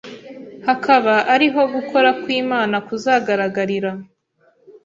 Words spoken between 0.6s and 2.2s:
hakaba ari ho gukora